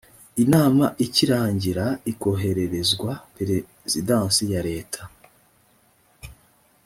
inama 0.43 0.85
ikirangira 1.05 1.85
ikohererezwa 2.11 3.11
perezidansi 3.35 4.41
ya 4.53 4.61
leta 4.69 5.01